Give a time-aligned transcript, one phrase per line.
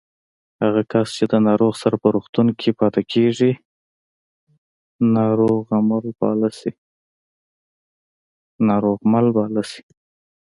[0.63, 3.51] هغه کس چې د ناروغ سره په روغتون کې پاتې کېږي
[8.67, 9.81] ناروغمل باله شي